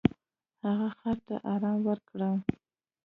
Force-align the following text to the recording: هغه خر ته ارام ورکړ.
هغه 0.65 0.89
خر 0.97 1.17
ته 1.27 1.35
ارام 1.53 1.79
ورکړ. 1.87 2.21